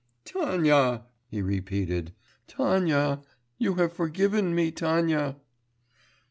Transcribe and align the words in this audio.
'Tanya!' 0.25 1.03
he 1.27 1.43
repeated, 1.43 2.11
'Tanya! 2.47 3.21
you 3.59 3.75
have 3.75 3.93
forgiven 3.93 4.55
me, 4.55 4.71
Tanya! 4.71 5.35